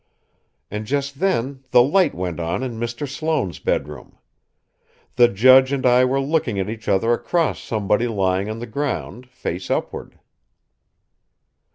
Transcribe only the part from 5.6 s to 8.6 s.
and I were looking at each other across somebody lying on